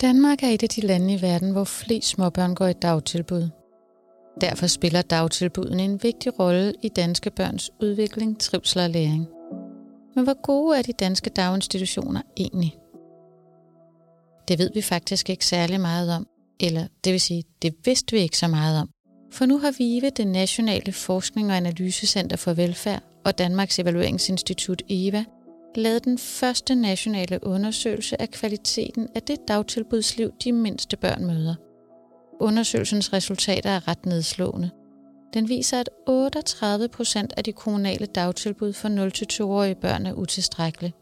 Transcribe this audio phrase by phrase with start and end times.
[0.00, 3.48] Danmark er et af de lande i verden, hvor flest småbørn går i dagtilbud.
[4.40, 9.26] Derfor spiller dagtilbuden en vigtig rolle i danske børns udvikling, trivsel og læring.
[10.14, 12.76] Men hvor gode er de danske daginstitutioner egentlig?
[14.48, 16.26] Det ved vi faktisk ikke særlig meget om,
[16.60, 18.90] eller det vil sige, det vidste vi ikke så meget om.
[19.32, 25.24] For nu har VIVE, det Nationale Forskning- og Analysecenter for Velfærd, og Danmarks Evalueringsinstitut EVA,
[25.74, 31.54] lavede den første nationale undersøgelse af kvaliteten af det dagtilbudsliv, de mindste børn møder.
[32.40, 34.70] Undersøgelsens resultater er ret nedslående.
[35.34, 38.88] Den viser, at 38 procent af de kommunale dagtilbud for
[39.42, 40.92] 0-2-årige børn er utilstrækkelige.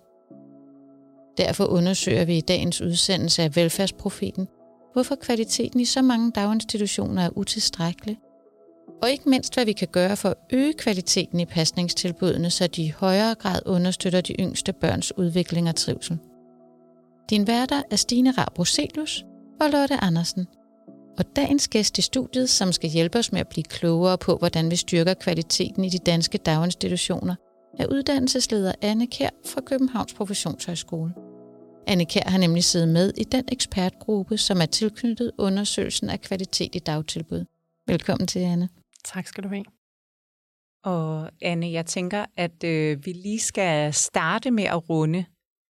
[1.38, 4.48] Derfor undersøger vi i dagens udsendelse af Velfærdsprofeten,
[4.92, 8.18] hvorfor kvaliteten i så mange daginstitutioner er utilstrækkelig,
[9.02, 12.82] og ikke mindst, hvad vi kan gøre for at øge kvaliteten i pasningstilbudene, så de
[12.82, 16.18] i højere grad understøtter de yngste børns udvikling og trivsel.
[17.30, 19.24] Din værter er Stine Rabroselius
[19.60, 20.46] og Lotte Andersen.
[21.18, 24.70] Og dagens gæst i studiet, som skal hjælpe os med at blive klogere på, hvordan
[24.70, 27.34] vi styrker kvaliteten i de danske daginstitutioner,
[27.78, 31.12] er uddannelsesleder Anne Kær fra Københavns Professionshøjskole.
[31.86, 36.74] Anne Kær har nemlig siddet med i den ekspertgruppe, som er tilknyttet undersøgelsen af kvalitet
[36.74, 37.44] i dagtilbud.
[37.86, 38.68] Velkommen til, Anne.
[39.12, 39.64] Tak skal du have.
[40.84, 45.24] Og Anne, jeg tænker, at øh, vi lige skal starte med at runde,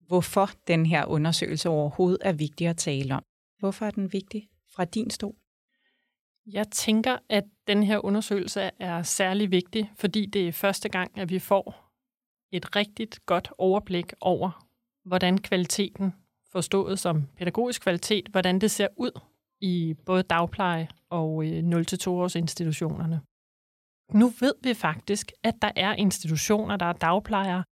[0.07, 3.23] hvorfor den her undersøgelse overhovedet er vigtig at tale om.
[3.59, 5.35] Hvorfor er den vigtig fra din stol?
[6.45, 11.29] Jeg tænker, at den her undersøgelse er særlig vigtig, fordi det er første gang, at
[11.29, 11.91] vi får
[12.51, 14.67] et rigtigt godt overblik over,
[15.05, 16.13] hvordan kvaliteten,
[16.51, 19.19] forstået som pædagogisk kvalitet, hvordan det ser ud
[19.61, 23.21] i både dagpleje og øh, 0-2-års institutionerne.
[24.13, 27.63] Nu ved vi faktisk, at der er institutioner, der er dagplejere,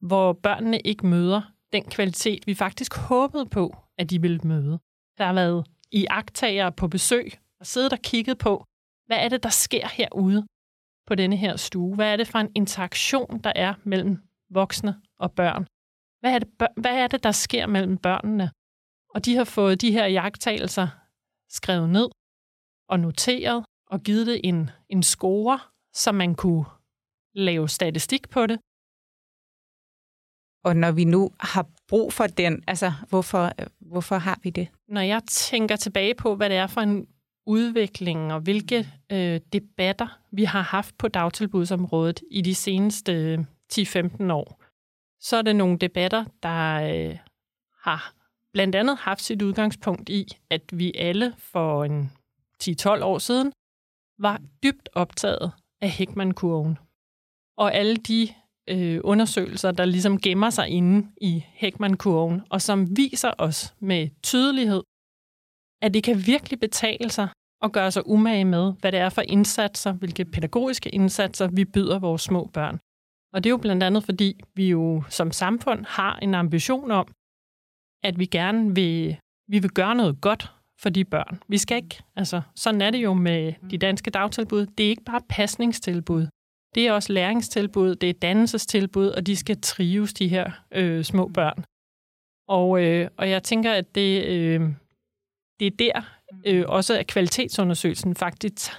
[0.00, 4.78] hvor børnene ikke møder den kvalitet, vi faktisk håbede på, at de ville møde.
[5.18, 8.64] Der har været i agtager på besøg og siddet og kigget på,
[9.06, 10.46] hvad er det, der sker herude
[11.06, 11.94] på denne her stue?
[11.94, 14.18] Hvad er det for en interaktion, der er mellem
[14.50, 15.66] voksne og børn?
[16.20, 18.50] Hvad er det, hvad er det der sker mellem børnene?
[19.14, 20.88] Og de har fået de her jagttagelser
[21.48, 22.08] skrevet ned
[22.88, 25.60] og noteret og givet det en, en score,
[25.94, 26.64] så man kunne
[27.34, 28.58] lave statistik på det.
[30.64, 34.68] Og når vi nu har brug for den, altså hvorfor, hvorfor har vi det?
[34.88, 37.06] Når jeg tænker tilbage på, hvad det er for en
[37.46, 44.62] udvikling og hvilke øh, debatter vi har haft på dagtilbudsområdet i de seneste 10-15 år,
[45.20, 47.18] så er det nogle debatter, der øh,
[47.82, 48.17] har
[48.52, 52.12] blandt andet haft sit udgangspunkt i, at vi alle for en
[52.62, 53.52] 10-12 år siden
[54.18, 56.78] var dybt optaget af Heckman-kurven.
[57.56, 58.28] Og alle de
[58.70, 64.82] øh, undersøgelser, der ligesom gemmer sig inde i Heckman-kurven, og som viser os med tydelighed,
[65.82, 67.28] at det kan virkelig betale sig
[67.62, 71.98] at gøre sig umage med, hvad det er for indsatser, hvilke pædagogiske indsatser vi byder
[71.98, 72.78] vores små børn.
[73.32, 77.08] Og det er jo blandt andet, fordi vi jo som samfund har en ambition om,
[78.02, 79.16] at vi gerne vil,
[79.48, 81.40] vi vil gøre noget godt for de børn.
[81.48, 84.66] Vi skal ikke, altså sådan er det jo med de danske dagtilbud.
[84.66, 86.26] Det er ikke bare pasningstilbud.
[86.74, 91.28] Det er også læringstilbud, det er dannelsestilbud, og de skal trives, de her øh, små
[91.28, 91.64] børn.
[92.48, 94.60] Og, øh, og jeg tænker, at det, øh,
[95.60, 96.02] det er der
[96.46, 98.70] øh, også, at kvalitetsundersøgelsen faktisk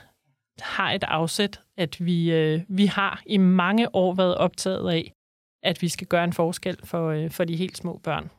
[0.60, 5.14] har et afsæt, at vi, øh, vi har i mange år været optaget af,
[5.64, 8.30] at vi skal gøre en forskel for, øh, for de helt små børn.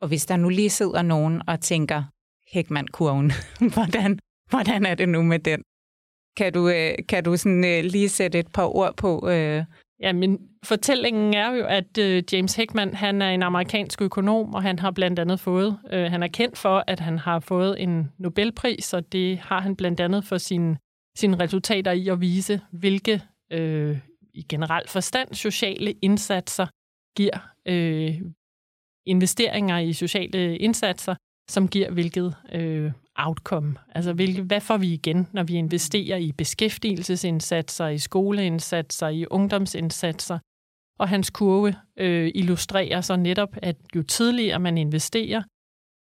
[0.00, 2.02] Og hvis der nu lige sidder nogen og tænker,
[2.52, 3.32] Hækman-kurven,
[3.74, 4.18] hvordan,
[4.50, 5.62] hvordan er det nu med den?
[6.36, 9.28] Kan du, øh, kan du sådan, øh, lige sætte et par ord på?
[9.28, 9.64] Øh...
[10.00, 14.62] Ja, men fortællingen er jo, at øh, James Heckman, han er en amerikansk økonom, og
[14.62, 18.12] han har blandt andet fået, øh, han er kendt for, at han har fået en
[18.18, 20.76] Nobelpris, og det har han blandt andet for sine,
[21.16, 23.98] sine resultater i at vise, hvilke øh,
[24.34, 26.66] i generelt forstand sociale indsatser
[27.16, 28.20] giver øh,
[29.06, 31.14] investeringer i sociale indsatser,
[31.48, 33.76] som giver hvilket øh, outcome.
[33.94, 40.38] Altså, hvilke, hvad får vi igen, når vi investerer i beskæftigelsesindsatser, i skoleindsatser, i ungdomsindsatser?
[40.98, 45.42] Og hans kurve øh, illustrerer så netop, at jo tidligere man investerer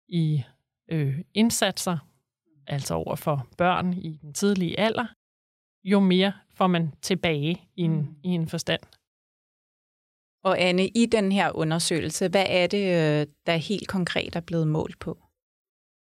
[0.07, 0.43] i
[0.91, 1.97] øh, indsatser,
[2.67, 5.05] altså over for børn i den tidlige alder,
[5.83, 8.15] jo mere får man tilbage i en, mm.
[8.23, 8.81] i en forstand.
[10.45, 14.67] Og Anne, i den her undersøgelse, hvad er det, øh, der helt konkret er blevet
[14.67, 15.17] målt på?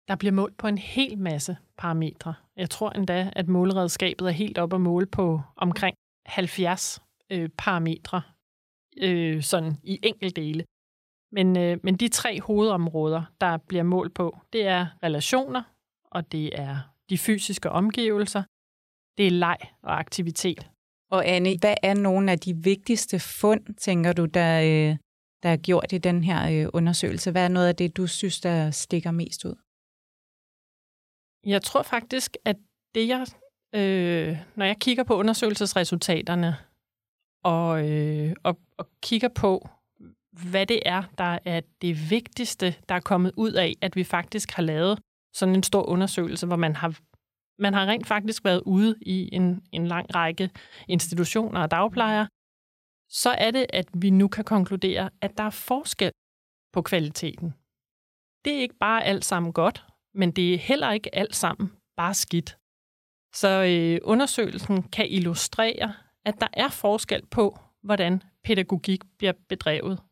[0.07, 2.33] Der bliver målt på en hel masse parametre.
[2.55, 5.95] Jeg tror endda, at måleredskabet er helt op at måle på omkring
[6.25, 8.21] 70 øh, parametre,
[8.97, 10.65] øh, sådan i dele.
[11.31, 15.63] Men, øh, men de tre hovedområder, der bliver målt på, det er relationer,
[16.05, 16.77] og det er
[17.09, 18.43] de fysiske omgivelser,
[19.17, 20.69] det er leg og aktivitet.
[21.15, 24.97] Og Anne, hvad er nogle af de vigtigste fund, tænker du, der, øh,
[25.43, 27.31] der er gjort i den her øh, undersøgelse?
[27.31, 29.55] Hvad er noget af det, du synes, der stikker mest ud?
[31.45, 32.55] Jeg tror faktisk, at
[32.95, 33.27] det jeg,
[33.75, 36.57] øh, når jeg kigger på undersøgelsesresultaterne,
[37.43, 39.69] og, øh, og, og kigger på,
[40.51, 44.51] hvad det er, der er det vigtigste, der er kommet ud af, at vi faktisk
[44.51, 44.99] har lavet
[45.33, 46.99] sådan en stor undersøgelse, hvor man har,
[47.59, 50.49] man har rent faktisk været ude i en, en lang række
[50.87, 52.27] institutioner og dagplejere,
[53.09, 56.11] så er det, at vi nu kan konkludere, at der er forskel
[56.73, 57.53] på kvaliteten.
[58.45, 62.13] Det er ikke bare alt sammen godt, men det er heller ikke alt sammen bare
[62.13, 62.57] skidt.
[63.33, 65.93] Så øh, undersøgelsen kan illustrere,
[66.25, 70.03] at der er forskel på, hvordan pædagogik bliver bedrevet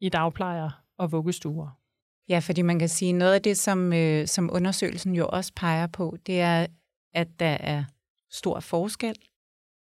[0.00, 1.85] i dagplejer og vuggestuer.
[2.28, 5.86] Ja, fordi man kan sige, noget af det, som, øh, som undersøgelsen jo også peger
[5.86, 6.66] på, det er,
[7.14, 7.84] at der er
[8.30, 9.16] stor forskel.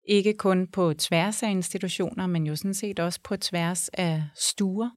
[0.07, 4.89] Ikke kun på tværs af institutioner, men jo sådan set også på tværs af stuer.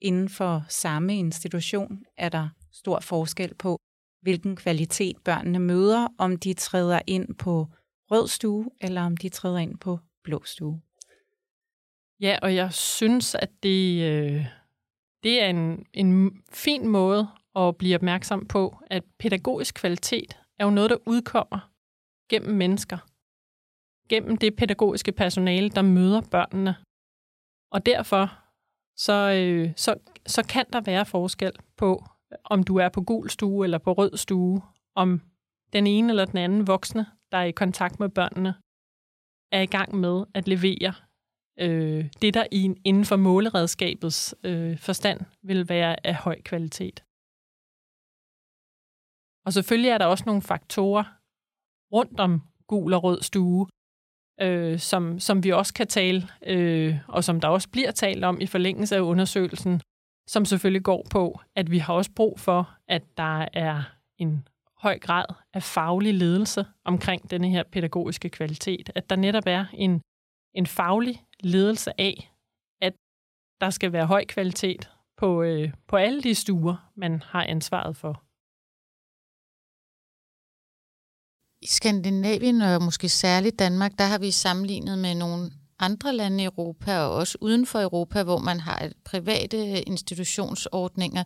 [0.00, 3.78] Inden for samme institution er der stor forskel på,
[4.22, 7.66] hvilken kvalitet børnene møder, om de træder ind på
[8.10, 10.80] rød stue, eller om de træder ind på blå stue.
[12.20, 14.46] Ja, og jeg synes, at det, øh,
[15.22, 20.70] det er en, en fin måde at blive opmærksom på, at pædagogisk kvalitet er jo
[20.70, 21.70] noget, der udkommer
[22.30, 22.98] gennem mennesker.
[24.08, 26.76] Gennem det pædagogiske personale, der møder børnene.
[27.70, 28.38] Og derfor
[28.96, 32.04] så, øh, så, så kan der være forskel på,
[32.44, 34.62] om du er på gul stue eller på rød stue,
[34.94, 35.20] om
[35.72, 38.54] den ene eller den anden voksne, der er i kontakt med børnene,
[39.52, 40.94] er i gang med at levere
[41.60, 47.04] øh, det, der i, inden for måleredskabets øh, forstand vil være af høj kvalitet.
[49.46, 51.04] Og selvfølgelig er der også nogle faktorer
[51.92, 53.66] rundt om gul og rød stue,
[54.40, 58.40] øh, som, som vi også kan tale, øh, og som der også bliver talt om
[58.40, 59.80] i forlængelse af undersøgelsen,
[60.28, 63.82] som selvfølgelig går på, at vi har også brug for, at der er
[64.18, 68.90] en høj grad af faglig ledelse omkring denne her pædagogiske kvalitet.
[68.94, 70.00] At der netop er en,
[70.54, 72.32] en faglig ledelse af,
[72.80, 72.94] at
[73.60, 78.24] der skal være høj kvalitet på, øh, på alle de stuer, man har ansvaret for.
[81.62, 86.46] I Skandinavien og måske særligt Danmark, der har vi sammenlignet med nogle andre lande i
[86.46, 91.24] Europa og også uden for Europa, hvor man har private institutionsordninger,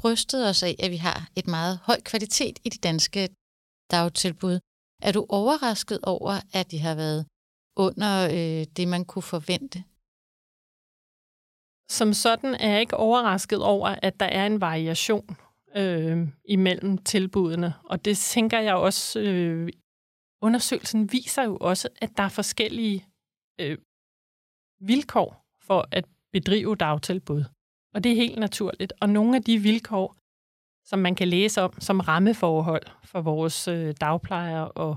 [0.00, 3.28] brystet os af, at vi har et meget høj kvalitet i de danske
[3.90, 4.60] dagtilbud.
[5.02, 7.26] Er du overrasket over, at de har været
[7.76, 9.84] under øh, det, man kunne forvente?
[11.90, 15.36] Som sådan er jeg ikke overrasket over, at der er en variation
[15.76, 17.74] øh, imellem tilbudene.
[17.84, 19.68] Og det tænker jeg også, øh,
[20.42, 23.06] undersøgelsen viser jo også, at der er forskellige
[23.60, 23.78] øh,
[24.80, 27.44] vilkår for at bedrive dagtilbud.
[27.94, 28.92] Og det er helt naturligt.
[29.00, 30.16] Og nogle af de vilkår,
[30.84, 34.96] som man kan læse om som rammeforhold for vores øh, dagplejere og,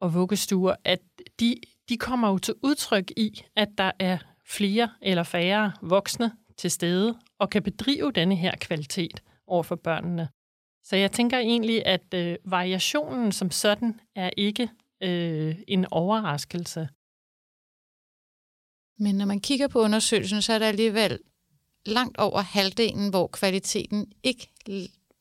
[0.00, 1.00] og vuggestuer, at
[1.40, 1.56] de,
[1.88, 7.18] de kommer jo til udtryk i, at der er flere eller færre voksne til stede
[7.38, 10.28] og kan bedrive denne her kvalitet over for børnene.
[10.84, 14.70] Så jeg tænker egentlig, at øh, variationen som sådan er ikke
[15.02, 16.88] øh, en overraskelse.
[18.98, 21.18] Men når man kigger på undersøgelsen, så er der alligevel
[21.86, 24.50] langt over halvdelen, hvor kvaliteten ikke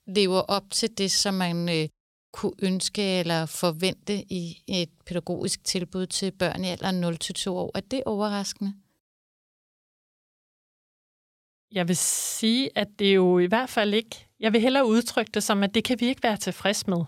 [0.08, 1.90] lever op til det, som man øh,
[2.32, 7.72] kunne ønske eller forvente i et pædagogisk tilbud til børn i alderen 0-2 år.
[7.76, 8.74] Er det overraskende?
[11.72, 14.28] Jeg vil sige, at det jo i hvert fald ikke...
[14.40, 17.04] Jeg vil hellere udtrykke det som, at det kan vi ikke være tilfreds med.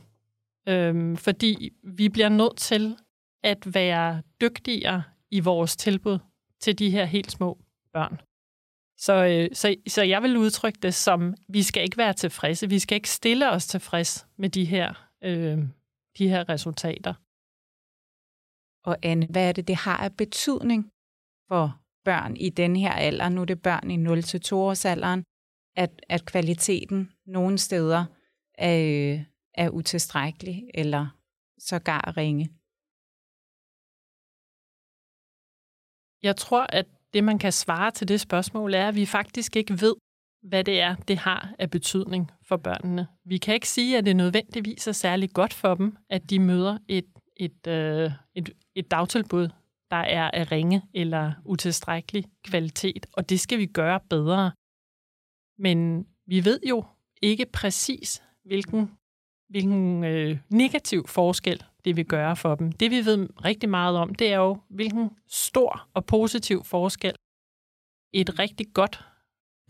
[0.67, 2.97] Øhm, fordi vi bliver nødt til
[3.43, 6.19] at være dygtigere i vores tilbud
[6.59, 7.57] til de her helt små
[7.93, 8.21] børn.
[8.97, 12.69] Så, øh, så, så jeg vil udtrykke det som, vi skal ikke være tilfredse.
[12.69, 15.57] Vi skal ikke stille os tilfreds med de her, øh,
[16.17, 17.13] de her resultater.
[18.89, 20.91] Og Anne, hvad er det, det har af betydning
[21.47, 25.23] for børn i den her alder, nu er det børn i 0-2 års alderen,
[25.75, 28.05] at, at kvaliteten nogle steder
[28.53, 31.07] er, øh, er utilstrækkelig eller
[31.59, 32.45] sågar ringe?
[36.23, 39.73] Jeg tror, at det, man kan svare til det spørgsmål, er, at vi faktisk ikke
[39.81, 39.95] ved,
[40.43, 43.07] hvad det er, det har af betydning for børnene.
[43.25, 46.77] Vi kan ikke sige, at det nødvendigvis er særlig godt for dem, at de møder
[46.88, 47.05] et,
[47.38, 49.50] et, øh, et, et dagtilbud,
[49.91, 54.51] der er af ringe eller utilstrækkelig kvalitet, og det skal vi gøre bedre.
[55.57, 56.86] Men vi ved jo
[57.21, 58.91] ikke præcis, hvilken,
[59.50, 62.71] hvilken øh, negativ forskel det vil gøre for dem.
[62.71, 67.15] Det vi ved rigtig meget om, det er jo, hvilken stor og positiv forskel
[68.13, 69.11] et rigtig godt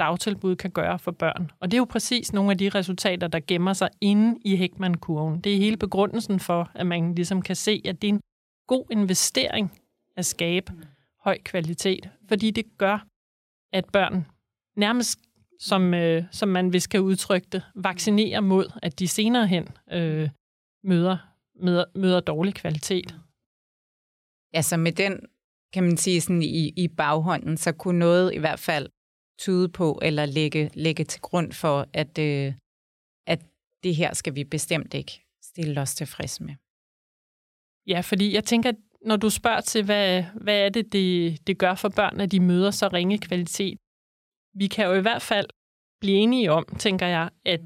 [0.01, 1.51] dagtilbud kan gøre for børn.
[1.59, 5.41] Og det er jo præcis nogle af de resultater, der gemmer sig inde i Hækman-kurven.
[5.41, 8.21] Det er hele begrundelsen for, at man ligesom kan se, at det er en
[8.67, 9.71] god investering
[10.17, 10.73] at skabe
[11.23, 13.05] høj kvalitet, fordi det gør,
[13.73, 14.25] at børn
[14.75, 15.19] nærmest
[15.59, 20.29] som, øh, som man hvis kan udtrykke det, vaccinerer mod, at de senere hen øh,
[20.83, 21.17] møder,
[21.63, 23.15] møder, møder dårlig kvalitet.
[24.53, 25.19] Altså med den,
[25.73, 28.89] kan man sige, sådan i, i baghånden, så kunne noget i hvert fald
[29.43, 32.53] tyde på, eller lægge, lægge til grund for, at, øh,
[33.27, 33.41] at
[33.83, 36.55] det her skal vi bestemt ikke stille os tilfreds med.
[37.87, 38.71] Ja, fordi jeg tænker,
[39.09, 42.39] når du spørger til, hvad, hvad er det, det, det gør for børn, at de
[42.39, 43.77] møder så ringe kvalitet,
[44.53, 45.47] vi kan jo i hvert fald
[46.01, 47.61] blive enige om, tænker jeg, at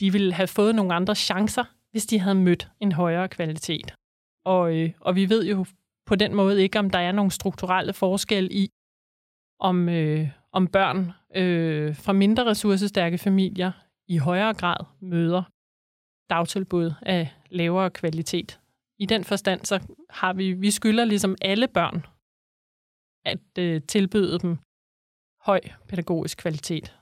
[0.00, 3.94] de ville have fået nogle andre chancer, hvis de havde mødt en højere kvalitet.
[4.44, 5.66] Og, øh, og vi ved jo
[6.06, 8.68] på den måde ikke, om der er nogle strukturelle forskelle i,
[9.60, 13.72] om, øh, om børn øh, fra mindre ressourcestærke familier
[14.08, 15.42] i højere grad møder
[16.30, 18.60] dagtilbud af lavere kvalitet.
[18.98, 22.06] I den forstand, så har vi, vi skylder ligesom alle børn
[23.24, 24.58] at øh, tilbyde dem
[25.40, 26.96] høj pædagogisk kvalitet.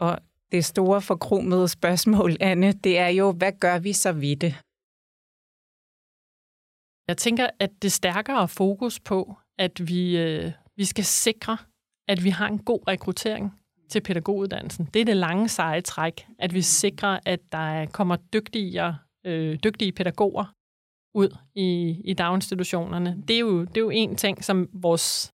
[0.00, 0.18] Og
[0.52, 4.54] det store forkromede spørgsmål, Anne, det er jo, hvad gør vi så ved det?
[7.08, 11.56] Jeg tænker, at det stærkere fokus på, at vi, øh, vi skal sikre,
[12.08, 13.52] at vi har en god rekruttering
[13.90, 14.84] til pædagoguddannelsen.
[14.94, 19.92] Det er det lange seje træk, at vi sikrer, at der kommer dygtigere, øh, dygtige
[19.92, 20.54] pædagoger
[21.14, 23.22] ud i, i daginstitutionerne.
[23.28, 25.32] Det er, jo, det er jo en ting, som vores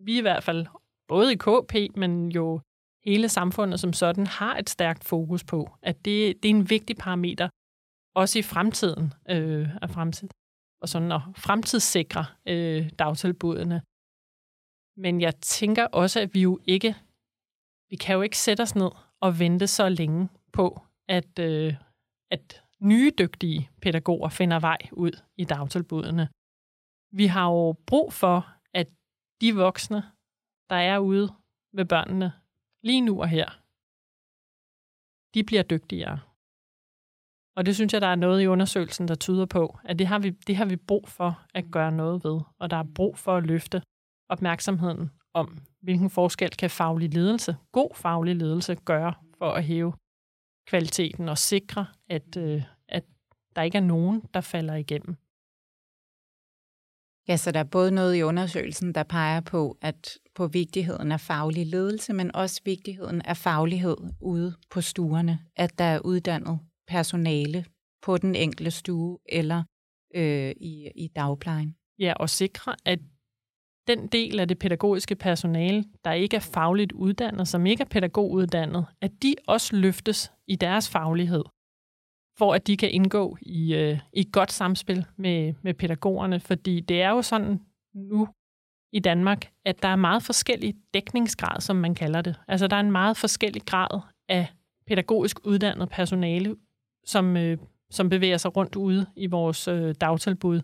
[0.00, 0.66] vi i hvert fald,
[1.08, 2.60] både i KP, men jo
[3.04, 6.96] hele samfundet som sådan, har et stærkt fokus på, at det, det er en vigtig
[6.96, 7.48] parameter,
[8.14, 10.28] også i fremtiden øh, af fremtid,
[10.82, 13.82] og sådan at fremtidssikre øh, dagtilbudene.
[14.96, 16.96] Men jeg tænker også, at vi jo ikke,
[17.90, 21.74] vi kan jo ikke sætte os ned og vente så længe på, at, øh,
[22.30, 26.28] at nye dygtige pædagoger finder vej ud i dagtilbudene.
[27.12, 28.88] Vi har jo brug for, at
[29.40, 30.02] de voksne,
[30.70, 31.34] der er ude
[31.72, 32.32] med børnene
[32.82, 33.48] lige nu og her,
[35.34, 36.27] de bliver dygtigere.
[37.58, 40.18] Og det synes jeg, der er noget i undersøgelsen, der tyder på, at det har
[40.18, 42.40] vi, det har vi brug for at gøre noget ved.
[42.58, 43.82] Og der er brug for at løfte
[44.28, 49.92] opmærksomheden om, hvilken forskel kan faglig ledelse, god faglig ledelse, gøre for at hæve
[50.66, 53.04] kvaliteten og sikre, at, øh, at
[53.56, 55.16] der ikke er nogen, der falder igennem.
[57.28, 61.20] Ja, så der er både noget i undersøgelsen, der peger på, at på vigtigheden af
[61.20, 66.58] faglig ledelse, men også vigtigheden af faglighed ude på stuerne, at der er uddannet
[66.88, 67.64] personale
[68.02, 69.64] på den enkelte stue eller
[70.14, 71.76] øh, i, i dagplejen.
[71.98, 72.98] Ja, og sikre, at
[73.86, 78.86] den del af det pædagogiske personale, der ikke er fagligt uddannet, som ikke er pædagoguddannet,
[79.00, 81.44] at de også løftes i deres faglighed
[82.38, 86.40] for at de kan indgå i, øh, i et godt samspil med, med pædagogerne.
[86.40, 87.60] Fordi det er jo sådan
[87.94, 88.28] nu
[88.92, 92.40] i Danmark, at der er meget forskellig dækningsgrad, som man kalder det.
[92.48, 94.46] Altså der er en meget forskellig grad af
[94.86, 96.56] pædagogisk uddannet personale,
[97.08, 97.58] som, øh,
[97.90, 100.60] som bevæger sig rundt ude i vores øh, dagtilbud.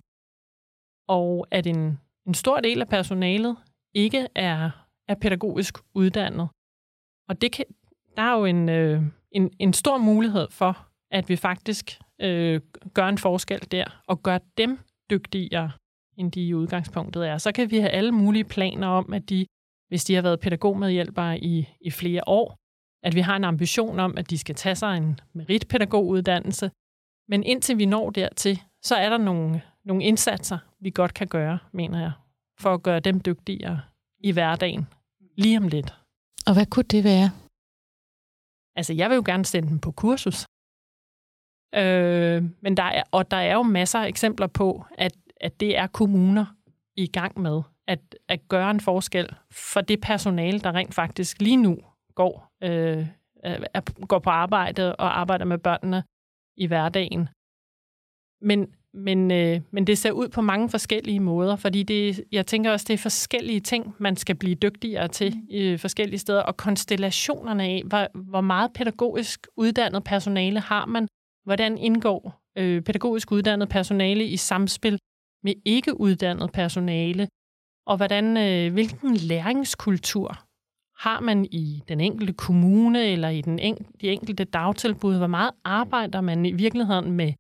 [1.09, 3.57] Og at en, en stor del af personalet
[3.95, 4.71] ikke er,
[5.09, 6.49] er pædagogisk uddannet.
[7.29, 7.65] Og det kan,
[8.17, 12.61] der er jo en, øh, en, en stor mulighed for, at vi faktisk øh,
[12.95, 14.79] gør en forskel der, og gør dem
[15.11, 15.71] dygtigere,
[16.17, 17.39] end de i udgangspunktet er.
[17.39, 19.47] Så kan vi have alle mulige planer om, at de,
[19.89, 22.57] hvis de har været pædagogmedhjælpere i, i flere år,
[23.05, 26.71] at vi har en ambition om, at de skal tage sig en meritpædagoguddannelse.
[27.29, 31.59] Men indtil vi når dertil, så er der nogle, nogle indsatser, vi godt kan gøre,
[31.73, 32.13] mener jeg,
[32.61, 33.81] for at gøre dem dygtigere
[34.19, 34.87] i hverdagen
[35.37, 35.95] lige om lidt.
[36.47, 37.31] Og hvad kunne det være?
[38.77, 40.47] Altså, jeg vil jo gerne sende dem på kursus.
[41.75, 45.79] Øh, men der er, og der er jo masser af eksempler på, at, at det
[45.79, 46.47] er kommuner
[46.97, 51.57] i gang med at, at gøre en forskel for det personale, der rent faktisk lige
[51.57, 51.79] nu
[52.15, 53.07] går, øh,
[54.09, 56.05] går på arbejde og arbejder med børnene
[56.57, 57.29] i hverdagen.
[58.41, 62.73] Men, men, øh, men det ser ud på mange forskellige måder, fordi det, jeg tænker
[62.73, 67.65] også, det er forskellige ting, man skal blive dygtigere til i forskellige steder, og konstellationerne
[67.65, 71.09] af, hvor, hvor meget pædagogisk uddannet personale har man,
[71.45, 74.99] Hvordan indgår øh, pædagogisk uddannet personale i samspil
[75.43, 77.29] med ikke uddannet personale?
[77.87, 80.45] Og hvordan, øh, hvilken læringskultur
[80.99, 85.19] har man i den enkelte kommune eller i den en, de enkelte dagtilbud?
[85.19, 87.33] Hvor meget arbejder man i virkeligheden med,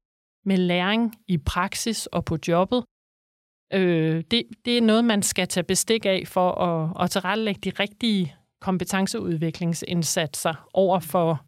[0.44, 2.84] med læring i praksis og på jobbet?
[3.72, 7.82] Øh, det, det er noget, man skal tage bestik af for at, at tilrettelægge de
[7.82, 11.44] rigtige kompetenceudviklingsindsatser over for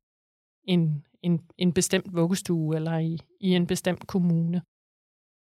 [0.65, 4.63] en, en, en bestemt vuggestue eller i, i en bestemt kommune.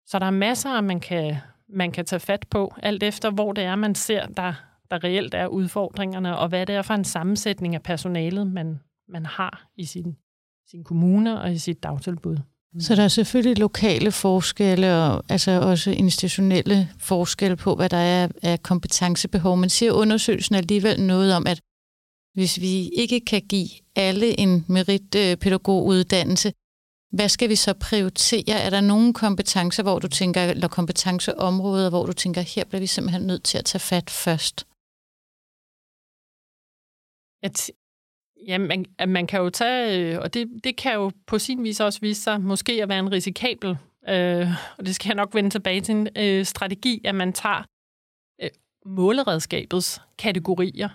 [0.07, 1.37] Så der er masser, man kan,
[1.69, 4.55] man kan tage fat på, alt efter hvor det er, man ser, der,
[4.91, 9.27] der reelt er udfordringerne, og hvad det er for en sammensætning af personalet, man, man
[9.27, 10.17] har i sin,
[10.71, 12.37] sin kommune og i sit dagtilbud.
[12.75, 12.81] Mm.
[12.81, 18.29] Så der er selvfølgelig lokale forskelle og altså også institutionelle forskelle på, hvad der er
[18.43, 19.57] af kompetencebehov.
[19.57, 21.61] Men siger undersøgelsen alligevel noget om, at
[22.35, 26.53] hvis vi ikke kan give alle en meritpædagoguddannelse,
[27.13, 28.61] hvad skal vi så prioritere?
[28.61, 32.87] Er der nogle kompetencer, hvor du tænker, eller kompetenceområder, hvor du tænker, her bliver vi
[32.87, 34.67] simpelthen nødt til at tage fat først?
[37.43, 37.71] At,
[38.47, 41.65] ja, man, at man kan jo tage, øh, og det, det kan jo på sin
[41.65, 43.77] vis også vise sig måske at være en risikabel,
[44.09, 47.63] øh, og det skal jeg nok vende tilbage til en øh, strategi, at man tager
[48.43, 48.51] øh,
[48.87, 50.89] måleredskabets kategorier,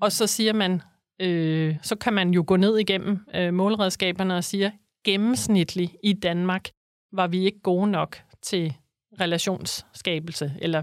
[0.00, 0.82] og så siger man,
[1.20, 4.72] øh, så kan man jo gå ned igennem øh, måleredskaberne og sige,
[5.04, 6.68] gennemsnitligt i Danmark
[7.12, 8.74] var vi ikke gode nok til
[9.20, 10.82] relationsskabelse, eller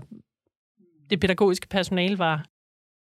[1.10, 2.46] det pædagogiske personale var,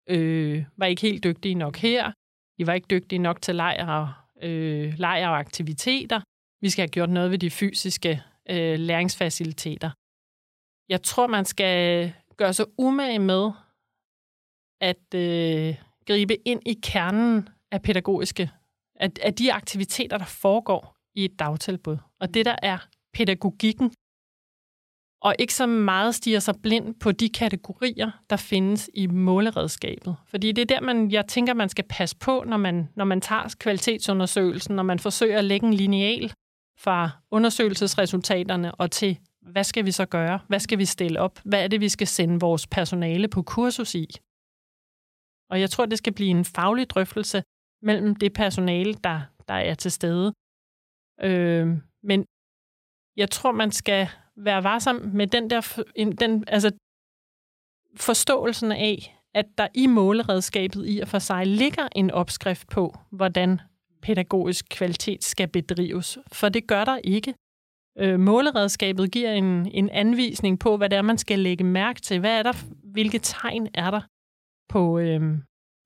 [0.09, 2.11] øh, var ikke helt dygtige nok her.
[2.57, 4.13] I var ikke dygtige nok til lejr og,
[4.47, 6.21] øh, lejr og aktiviteter.
[6.61, 9.91] Vi skal have gjort noget ved de fysiske øh, læringsfaciliteter.
[10.89, 13.51] Jeg tror, man skal gøre sig umage med
[14.81, 15.75] at øh,
[16.07, 18.51] gribe ind i kernen af pædagogiske,
[18.95, 21.97] af, af de aktiviteter, der foregår i et dagtilbud.
[22.19, 22.77] Og det, der er
[23.13, 23.93] pædagogikken,
[25.25, 30.15] og ikke så meget stiger sig blind på de kategorier, der findes i måleredskabet.
[30.27, 33.21] Fordi det er der, man, jeg tænker, man skal passe på, når man, når man
[33.21, 36.33] tager kvalitetsundersøgelsen, når man forsøger at lægge en lineal
[36.77, 40.39] fra undersøgelsesresultaterne og til, hvad skal vi så gøre?
[40.47, 41.39] Hvad skal vi stille op?
[41.45, 44.07] Hvad er det, vi skal sende vores personale på kursus i?
[45.49, 47.43] Og jeg tror, det skal blive en faglig drøftelse
[47.81, 50.33] mellem det personale, der, der er til stede.
[51.21, 51.67] Øh,
[52.03, 52.25] men
[53.17, 55.83] jeg tror, man skal være varsom med den der
[56.19, 56.71] den, altså,
[57.95, 63.59] forståelsen af, at der i måleredskabet i og for sig ligger en opskrift på, hvordan
[64.01, 66.17] pædagogisk kvalitet skal bedrives.
[66.31, 67.33] For det gør der ikke.
[67.97, 72.19] Øh, måleredskabet giver en, en anvisning på, hvad det er, man skal lægge mærke til.
[72.19, 74.01] Hvad er der, hvilke tegn er der
[74.69, 75.37] på, øh,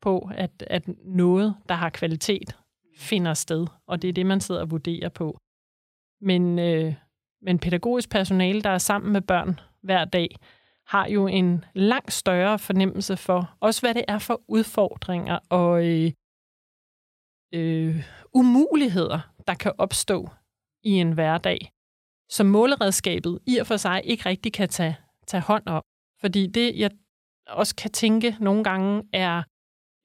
[0.02, 2.58] på at, at noget, der har kvalitet,
[2.98, 3.68] finder sted.
[3.88, 5.38] Og det er det, man sidder og vurderer på.
[6.22, 6.94] Men, øh,
[7.42, 10.36] men pædagogisk personale, der er sammen med børn hver dag,
[10.88, 16.12] har jo en langt større fornemmelse for også, hvad det er for udfordringer og øh,
[17.54, 20.30] øh, umuligheder, der kan opstå
[20.84, 21.72] i en hverdag,
[22.30, 24.98] som måleredskabet i og for sig ikke rigtig kan tage,
[25.28, 25.84] tage hånd om.
[26.22, 26.92] Fordi det, jeg
[27.48, 29.44] også kan tænke nogle gange, er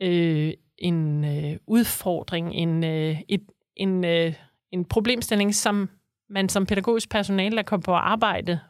[0.03, 3.43] øh, en øh, udfordring, en, øh, et,
[3.77, 4.35] en, øh,
[4.73, 5.89] en problemstilling, som
[6.31, 8.61] man som pædagogisk personale, der kommer på arbejde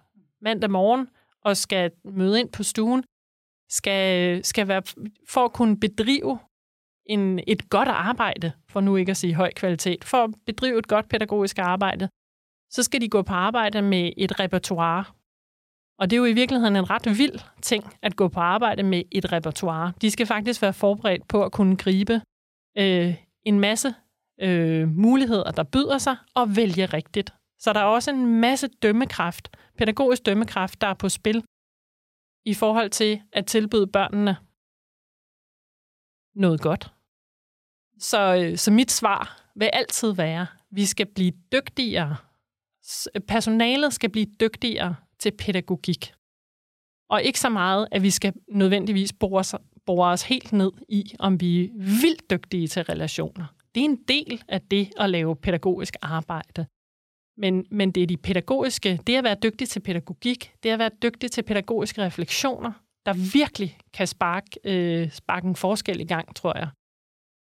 [0.43, 1.09] mandag morgen
[1.45, 3.05] og skal møde ind på stuen,
[3.69, 4.83] skal, skal være,
[5.29, 6.39] for at kunne bedrive
[7.07, 10.89] en, et godt arbejde, for nu ikke at sige høj kvalitet, for at bedrive et
[10.89, 12.09] godt pædagogisk arbejde,
[12.71, 15.05] så skal de gå på arbejde med et repertoire.
[15.99, 19.03] Og det er jo i virkeligheden en ret vild ting at gå på arbejde med
[19.13, 19.93] et repertoire.
[20.03, 22.21] De skal faktisk være forberedt på at kunne gribe
[22.79, 23.15] øh,
[23.47, 23.95] en masse
[24.41, 27.33] øh, muligheder, der byder sig, og vælge rigtigt.
[27.59, 31.45] Så der er også en masse dømmekraft, pædagogisk dømmekraft, der er på spil
[32.45, 34.37] i forhold til at tilbyde børnene
[36.35, 36.93] noget godt.
[37.99, 42.17] Så, øh, så mit svar vil altid være, vi skal blive dygtigere.
[43.29, 46.15] Personalet skal blive dygtigere til pædagogik.
[47.11, 49.55] Og ikke så meget, at vi skal nødvendigvis bore os,
[49.87, 53.47] bore os helt ned i, om vi er vildt dygtige til relationer.
[53.75, 56.67] Det er en del af det at lave pædagogisk arbejde.
[57.37, 60.91] Men, men det er de pædagogiske, det at være dygtig til pædagogik, det at være
[61.03, 62.73] dygtig til pædagogiske refleksioner,
[63.07, 66.69] der virkelig kan sparke, øh, sparke en forskel i gang, tror jeg.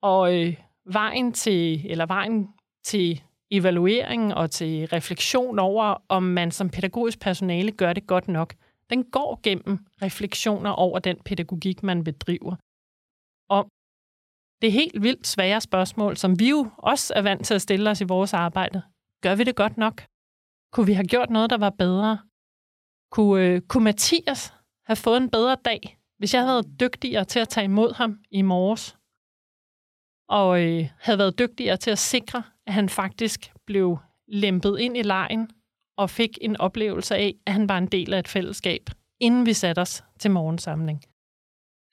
[0.01, 2.49] Og øh, vejen til, eller vejen
[2.83, 8.55] til evaluering og til refleksion over, om man som pædagogisk personale gør det godt nok,
[8.89, 12.55] den går gennem refleksioner over den pædagogik, man bedriver.
[13.49, 13.69] Og
[14.61, 17.89] det er helt vildt svære spørgsmål, som vi jo også er vant til at stille
[17.89, 18.81] os i vores arbejde.
[19.23, 19.95] Gør vi det godt nok?
[20.73, 22.19] Kunne vi have gjort noget, der var bedre?
[23.11, 24.53] Kunne, øh, kunne Mathias
[24.85, 25.81] have fået en bedre dag,
[26.17, 28.97] hvis jeg havde været dygtigere til at tage imod ham i morges?
[30.29, 35.01] og øh, havde været dygtigere til at sikre, at han faktisk blev lempet ind i
[35.01, 35.49] lejen
[35.97, 39.53] og fik en oplevelse af, at han var en del af et fællesskab, inden vi
[39.53, 41.03] satte os til morgensamling.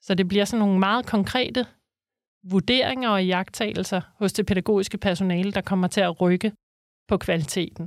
[0.03, 1.67] Så det bliver sådan nogle meget konkrete
[2.51, 6.53] vurderinger og jagttagelser hos det pædagogiske personale, der kommer til at rykke
[7.11, 7.85] på kvaliteten.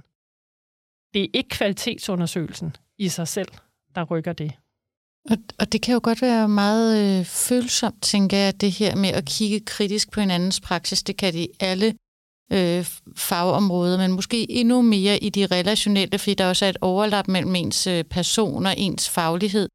[1.13, 3.51] Det er ikke kvalitetsundersøgelsen i sig selv,
[3.95, 4.51] der rykker det.
[5.31, 9.09] Og, og det kan jo godt være meget øh, følsomt, tænker jeg, det her med
[9.09, 11.03] at kigge kritisk på hinandens praksis.
[11.03, 11.95] Det kan de alle
[12.51, 17.27] øh, fagområder, men måske endnu mere i de relationelle, fordi der også er et overlap
[17.27, 19.69] mellem ens øh, person og ens faglighed.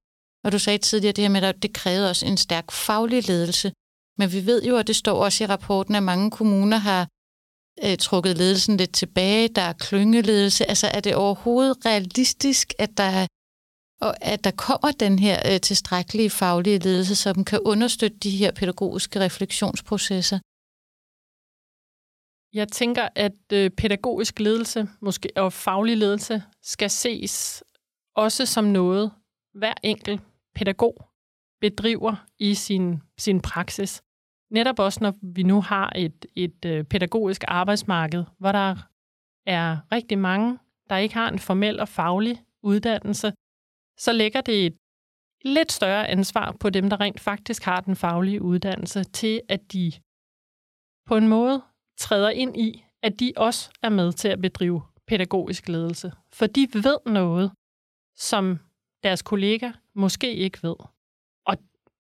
[0.45, 3.73] Og du sagde tidligere det her med, at det krævede også en stærk faglig ledelse.
[4.19, 7.09] Men vi ved jo, at det står også i rapporten, at mange kommuner har
[7.85, 9.49] øh, trukket ledelsen lidt tilbage.
[9.49, 10.65] Der er klyngeledelse.
[10.65, 13.27] Altså er det overhovedet realistisk, at der,
[14.01, 18.53] og at der kommer den her øh, tilstrækkelige faglige ledelse, som kan understøtte de her
[18.53, 20.39] pædagogiske refleksionsprocesser?
[22.53, 27.63] Jeg tænker, at øh, pædagogisk ledelse måske, og faglig ledelse skal ses
[28.17, 29.13] også som noget,
[29.55, 30.21] hver enkelt
[30.55, 31.09] pædagog
[31.61, 34.03] bedriver i sin, sin praksis.
[34.51, 38.77] Netop også, når vi nu har et, et øh, pædagogisk arbejdsmarked, hvor der
[39.47, 40.59] er rigtig mange,
[40.91, 43.33] der ikke har en formel og faglig uddannelse,
[43.99, 44.77] så lægger det et
[45.45, 49.93] lidt større ansvar på dem, der rent faktisk har den faglige uddannelse, til at de
[51.07, 51.63] på en måde
[51.99, 56.13] træder ind i, at de også er med til at bedrive pædagogisk ledelse.
[56.33, 57.53] For de ved noget,
[58.17, 58.59] som
[59.03, 60.77] deres kollega måske ikke ved.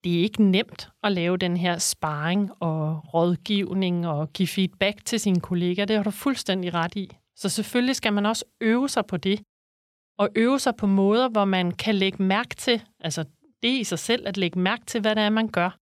[0.04, 5.20] Det er ikke nemt at lave den her sparring og rådgivning og give feedback til
[5.20, 5.86] sine kollegaer.
[5.86, 7.16] Det har du fuldstændig ret i.
[7.36, 9.40] Så selvfølgelig skal man også øve sig på det.
[10.18, 13.24] Og øve sig på måder, hvor man kan lægge mærke til, altså
[13.62, 15.78] det i sig selv, at lægge mærke til, hvad det er, man gør.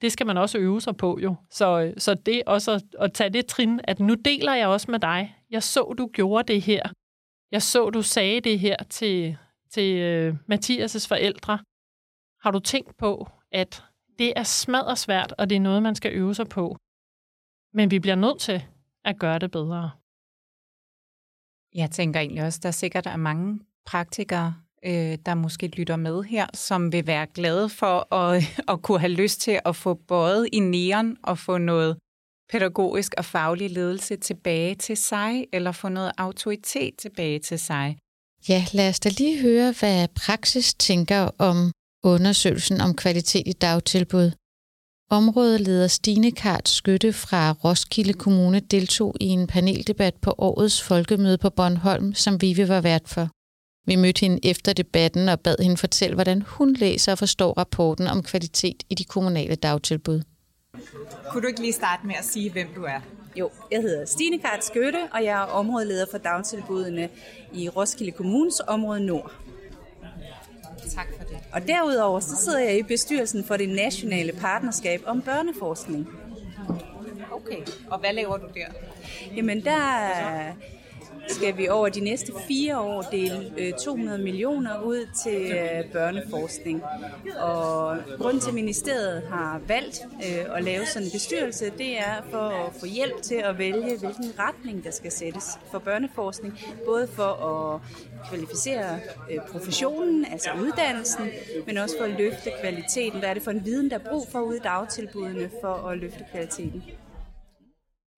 [0.00, 1.34] Det skal man også øve sig på jo.
[1.50, 4.98] Så, så det også at, at tage det trin, at nu deler jeg også med
[4.98, 5.36] dig.
[5.50, 6.88] Jeg så, du gjorde det her.
[7.52, 9.36] Jeg så, du sagde det her til,
[9.70, 9.88] til
[10.28, 11.58] uh, Mathias' forældre.
[12.40, 13.84] Har du tænkt på, at
[14.18, 16.76] det er smadret svært, og det er noget, man skal øve sig på.
[17.74, 18.64] Men vi bliver nødt til
[19.04, 19.90] at gøre det bedre.
[21.74, 26.46] Jeg tænker egentlig også, der sikkert er mange praktikere, øh, der måske lytter med her,
[26.54, 30.58] som vil være glade for at, at kunne have lyst til at få både i
[30.60, 31.98] næren og få noget
[32.50, 37.98] pædagogisk og faglig ledelse tilbage til sig, eller få noget autoritet tilbage til sig.
[38.48, 44.30] Ja, lad os da lige høre, hvad Praksis tænker om undersøgelsen om kvalitet i dagtilbud.
[45.10, 51.50] Områdeleder Stine Kart Skytte fra Roskilde Kommune deltog i en paneldebat på årets folkemøde på
[51.50, 53.28] Bornholm, som Vive var vært for.
[53.86, 58.06] Vi mødte hende efter debatten og bad hende fortælle, hvordan hun læser og forstår rapporten
[58.06, 60.22] om kvalitet i de kommunale dagtilbud.
[61.30, 63.00] Kunne du ikke lige starte med at sige, hvem du er?
[63.36, 67.08] Jo, jeg hedder Stine Kart Skøtte, og jeg er områdeleder for dagtilbudene
[67.52, 69.32] i Roskilde Kommunes område Nord.
[70.94, 71.38] Tak for det.
[71.52, 76.08] Og derudover så sidder jeg i bestyrelsen for det nationale partnerskab om børneforskning.
[77.32, 78.66] Okay, og hvad laver du der?
[79.36, 80.52] Jamen der
[81.28, 86.82] skal vi over de næste fire år dele øh, 200 millioner ud til øh, børneforskning.
[87.40, 92.22] Og grunden til, at ministeriet har valgt øh, at lave sådan en bestyrelse, det er
[92.30, 96.58] for at få hjælp til at vælge, hvilken retning der skal sættes for børneforskning.
[96.86, 97.80] Både for at
[98.28, 99.00] kvalificere
[99.52, 101.28] professionen, altså uddannelsen,
[101.66, 103.18] men også for at løfte kvaliteten.
[103.18, 105.98] Hvad er det for en viden, der er brug for ude i dagtilbudene for at
[105.98, 106.82] løfte kvaliteten?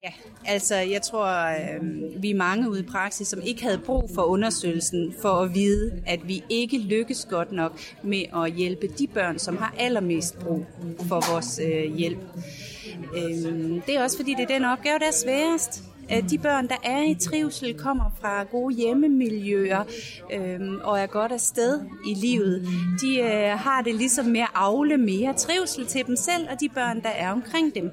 [0.05, 0.13] Ja,
[0.47, 4.23] altså jeg tror, øh, vi er mange ude i praksis, som ikke havde brug for
[4.23, 9.39] undersøgelsen for at vide, at vi ikke lykkes godt nok med at hjælpe de børn,
[9.39, 10.67] som har allermest brug
[11.09, 12.19] for vores øh, hjælp.
[13.17, 16.69] Øh, det er også fordi, det er den opgave, der er sværest Øh, de børn,
[16.69, 19.85] der er i trivsel, kommer fra gode hjemmemiljøer
[20.33, 22.67] øh, og er godt afsted i livet.
[23.03, 26.69] De øh, har det ligesom med at afle mere trivsel til dem selv og de
[26.69, 27.91] børn, der er omkring dem.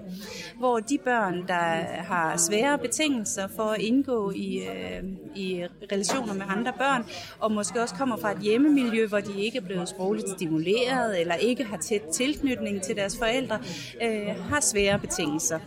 [0.57, 5.03] Hvor de børn, der har svære betingelser for at indgå i, øh,
[5.35, 7.05] i relationer med andre børn,
[7.39, 11.35] og måske også kommer fra et hjemmemiljø, hvor de ikke er blevet sprogligt stimuleret, eller
[11.35, 13.59] ikke har tæt tilknytning til deres forældre,
[14.01, 15.59] øh, har svære betingelser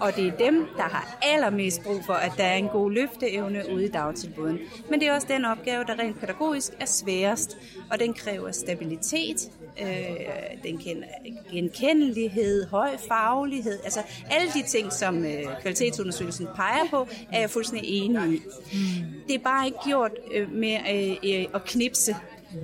[0.00, 3.64] og det er dem, der har allermest brug for, at der er en god løfteevne
[3.74, 4.58] ude i dagtilbuden.
[4.90, 7.56] Men det er også den opgave, der rent pædagogisk er sværest,
[7.90, 9.50] og den kræver stabilitet,
[9.80, 9.88] øh,
[10.62, 11.06] den kender
[11.52, 14.00] genkendelighed, høj faglighed, altså
[14.30, 18.42] alle de ting, som øh, kvalitetsundersøgelsen peger på, er jeg fuldstændig enig i.
[19.26, 22.16] Det er bare ikke gjort øh, med øh, øh, at knipse.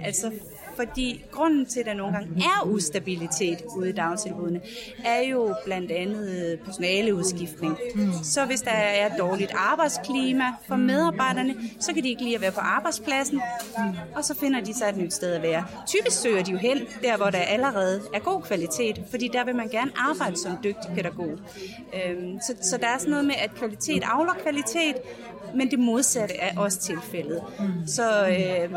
[0.03, 0.31] Altså
[0.77, 4.61] fordi grunden til, at der nogle gange er ustabilitet ude i dagtilbudene,
[5.05, 7.79] er jo blandt andet øh, personaleudskiftning.
[7.95, 8.13] Mm.
[8.23, 12.53] Så hvis der er dårligt arbejdsklima for medarbejderne, så kan de ikke lide at være
[12.53, 13.41] på arbejdspladsen,
[14.15, 15.65] og så finder de sig et nyt sted at være.
[15.87, 19.57] Typisk søger de jo hen, der hvor der allerede er god kvalitet, fordi der vil
[19.57, 21.31] man gerne arbejde som dygtig pædagog.
[21.95, 24.97] Øhm, så, så der er sådan noget med, at kvalitet afler kvalitet,
[25.55, 27.43] men det modsatte er også tilfældet.
[27.87, 28.73] Så øh,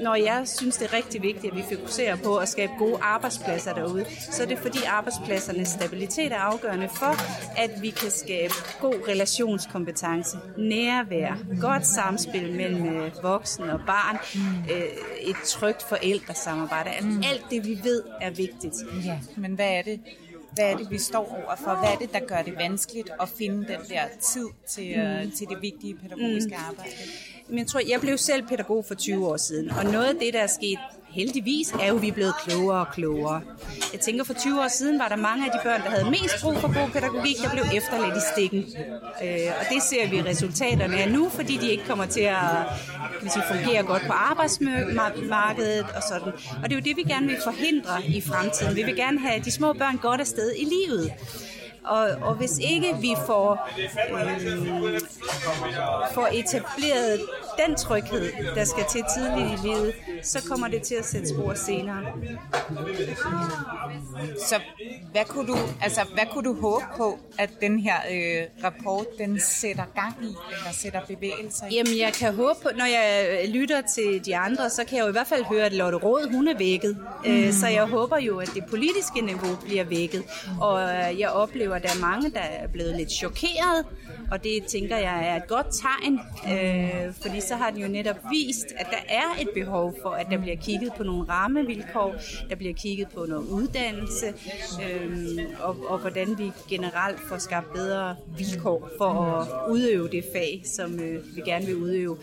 [0.00, 3.74] når jeg synes, det er rigtig vigtigt, at vi fokuserer på at skabe gode arbejdspladser
[3.74, 7.16] derude, så er det fordi arbejdspladsernes stabilitet er afgørende for,
[7.60, 14.16] at vi kan skabe god relationskompetence, nærvær, godt samspil mellem øh, voksen og barn,
[14.70, 14.82] øh,
[15.20, 16.90] et trygt forældresamarbejde.
[17.30, 18.74] Alt det, vi ved, er vigtigt.
[19.04, 20.00] Ja, men hvad er det,
[20.54, 21.80] hvad er det, vi står overfor?
[21.80, 25.30] Hvad er det, der gør det vanskeligt at finde den der tid til, mm.
[25.30, 26.64] til det vigtige pædagogiske mm.
[26.68, 26.92] arbejde?
[27.52, 30.34] Men jeg tror, jeg blev selv pædagog for 20 år siden, og noget af det,
[30.34, 30.78] der er sket
[31.10, 33.40] heldigvis, er jo, at vi er blevet klogere og klogere.
[33.92, 36.34] Jeg tænker, for 20 år siden var der mange af de børn, der havde mest
[36.42, 38.64] brug for god pædagogik, der blev efterladt i stikken.
[39.24, 42.46] Øh, og det ser vi resultaterne af nu, fordi de ikke kommer til at
[43.22, 46.32] hvis vi fungere godt på arbejdsmarkedet og sådan.
[46.62, 48.76] Og det er jo det, vi gerne vil forhindre i fremtiden.
[48.76, 51.12] Vi vil gerne have de små børn godt afsted i livet.
[51.84, 53.68] Og, og hvis ikke vi får,
[54.10, 55.00] øh,
[56.14, 57.20] får etableret
[57.66, 61.54] den tryghed, der skal til tidligt i livet, så kommer det til at sætte spor
[61.54, 62.02] senere.
[64.48, 64.60] Så
[65.12, 69.40] hvad kunne du, altså, hvad kunne du håbe på, at den her øh, rapport den
[69.40, 71.74] sætter gang i, eller sætter bevægelser i?
[71.74, 75.08] Jamen, jeg kan håbe på, når jeg lytter til de andre, så kan jeg jo
[75.08, 76.98] i hvert fald høre, at Lotte Råd, hun er vækket.
[77.26, 77.52] Øh, mm.
[77.52, 80.22] Så jeg håber jo, at det politiske niveau bliver vækket.
[80.60, 80.80] Og
[81.18, 83.86] jeg oplever, at der er mange, der er blevet lidt chokeret,
[84.32, 86.20] og det tænker jeg er et godt tegn,
[86.52, 90.26] øh, fordi så har den jo netop vist, at der er et behov for, at
[90.30, 92.14] der bliver kigget på nogle rammevilkår,
[92.50, 94.26] der bliver kigget på noget uddannelse,
[94.82, 100.62] øh, og, og hvordan vi generelt får skabt bedre vilkår for at udøve det fag,
[100.64, 102.16] som øh, vi gerne vil udøve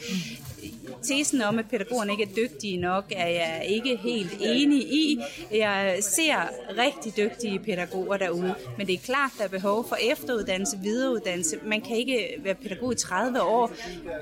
[1.03, 5.19] tesen om, at pædagogerne ikke er dygtige nok, er jeg ikke helt enig i.
[5.51, 6.35] Jeg ser
[6.77, 11.57] rigtig dygtige pædagoger derude, men det er klart, der er behov for efteruddannelse, videreuddannelse.
[11.63, 13.71] Man kan ikke være pædagog i 30 år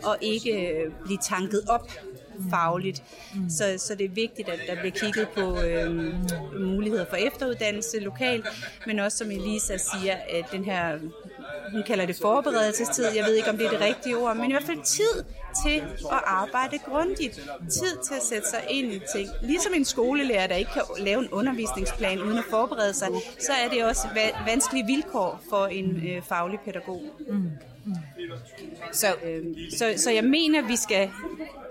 [0.04, 1.92] og ikke blive tanket op
[2.50, 3.04] fagligt.
[3.36, 3.50] Mm.
[3.50, 6.14] Så, så det er vigtigt, at der bliver kigget på øh,
[6.62, 8.46] muligheder for efteruddannelse lokalt,
[8.88, 11.00] men også som Elisa siger, at den her
[11.72, 14.54] hun kalder det forberedelsestid, jeg ved ikke, om det er det rigtige ord, men i
[14.54, 15.24] hvert fald tid
[15.66, 17.36] til at arbejde grundigt.
[17.70, 19.30] Tid til at sætte sig ind i ting.
[19.42, 23.08] Ligesom en skolelærer, der ikke kan lave en undervisningsplan uden at forberede sig,
[23.40, 24.08] så er det også
[24.46, 27.02] vanskelige vilkår for en øh, faglig pædagog.
[27.30, 27.52] Mm.
[27.86, 27.96] Mm.
[28.92, 29.44] Så, øh,
[29.78, 31.10] så, så jeg mener, vi skal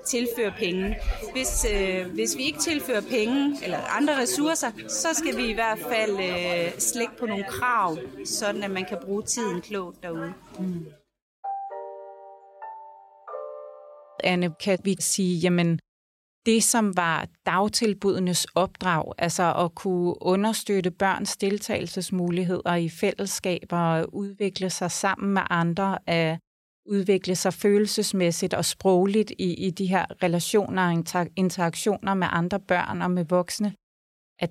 [0.06, 0.96] tilføre penge.
[1.32, 5.78] Hvis, øh, hvis vi ikke tilfører penge eller andre ressourcer, så skal vi i hvert
[5.78, 10.32] fald øh, slække på nogle krav, sådan at man kan bruge tiden klogt derude.
[10.58, 10.86] Mm.
[14.24, 15.78] Anne, kan vi sige, jamen
[16.46, 24.70] det, som var dagtilbudenes opdrag, altså at kunne understøtte børns deltagelsesmuligheder i fællesskaber og udvikle
[24.70, 26.36] sig sammen med andre, er,
[26.88, 30.82] udvikle sig følelsesmæssigt og sprogligt i, i de her relationer
[31.14, 33.74] og interaktioner med andre børn og med voksne,
[34.38, 34.50] at,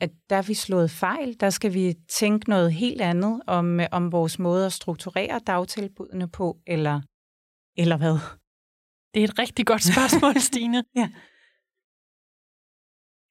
[0.00, 1.40] at der er vi slået fejl.
[1.40, 6.58] Der skal vi tænke noget helt andet om, om vores måde at strukturere dagtilbudene på,
[6.66, 7.00] eller,
[7.76, 8.18] eller hvad?
[9.14, 10.84] Det er et rigtig godt spørgsmål, Stine.
[10.96, 11.10] ja.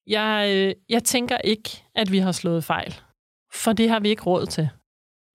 [0.07, 2.93] Jeg, øh, jeg tænker ikke, at vi har slået fejl,
[3.53, 4.69] for det har vi ikke råd til.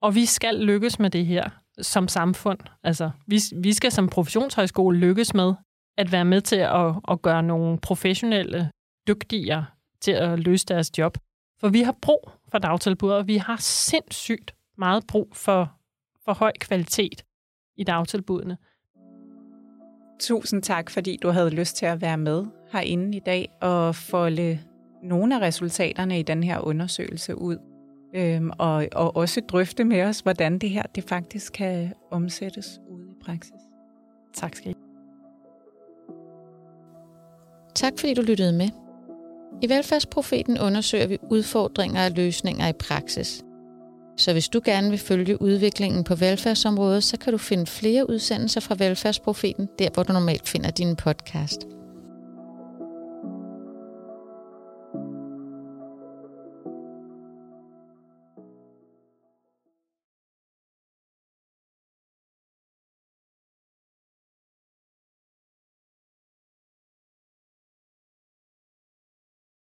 [0.02, 2.58] Og vi skal lykkes med det her som samfund.
[2.82, 5.54] Altså, vi, vi skal som professionshøjskole lykkes med
[5.96, 8.70] at være med til at, at gøre nogle professionelle
[9.08, 9.66] dygtigere
[10.00, 11.18] til at løse deres job.
[11.60, 15.72] For vi har brug for dagtilbud, og vi har sindssygt meget brug for,
[16.24, 17.24] for høj kvalitet
[17.76, 18.56] i dagtilbudene.
[20.20, 24.58] Tusind tak, fordi du havde lyst til at være med herinde i dag og folde
[25.02, 27.73] nogle af resultaterne i den her undersøgelse ud.
[28.14, 33.04] Øhm, og, og også drøfte med os, hvordan det her det faktisk kan omsættes ude
[33.04, 33.60] i praksis.
[34.34, 34.74] Tak skal I.
[37.74, 38.68] Tak fordi du lyttede med.
[39.62, 43.44] I Velfærdsprofeten undersøger vi udfordringer og løsninger i praksis.
[44.16, 48.60] Så hvis du gerne vil følge udviklingen på velfærdsområdet, så kan du finde flere udsendelser
[48.60, 51.73] fra Velfærdsprofeten, der hvor du normalt finder din podcast.